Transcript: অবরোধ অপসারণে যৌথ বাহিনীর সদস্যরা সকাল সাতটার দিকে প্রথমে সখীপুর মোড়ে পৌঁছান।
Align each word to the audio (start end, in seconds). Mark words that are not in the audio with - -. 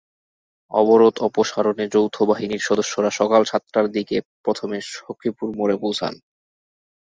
অবরোধ 0.71 1.15
অপসারণে 1.27 1.85
যৌথ 1.93 2.15
বাহিনীর 2.29 2.61
সদস্যরা 2.61 3.11
সকাল 3.19 3.41
সাতটার 3.45 3.85
দিকে 3.95 4.15
প্রথমে 4.43 4.77
সখীপুর 4.93 5.47
মোড়ে 5.57 5.75
পৌঁছান। 5.77 6.13